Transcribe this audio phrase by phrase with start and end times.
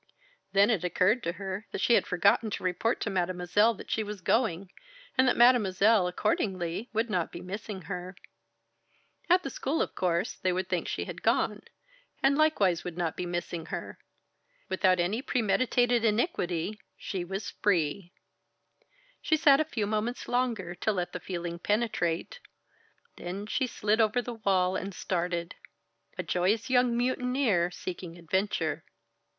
[0.53, 4.01] Then it occurred to her that she had forgotten to report to Mademoiselle that she
[4.01, 4.71] was going,
[5.15, 8.15] and that Mademoiselle, accordingly, would not be missing her.
[9.29, 11.61] At the school, of course, they would think that she had gone,
[12.23, 13.99] and likewise would not be missing her.
[14.69, 18.11] Without any premeditated iniquity, she was free!
[19.21, 22.39] She sat a few moments longer to let the feeling penetrate.
[23.17, 25.53] Then she slid over the wall and started
[26.17, 28.83] a joyous young mutineer, seeking adventure.